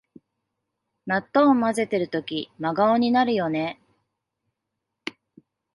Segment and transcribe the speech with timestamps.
[1.05, 3.79] 納豆をまぜてるとき真顔になるよね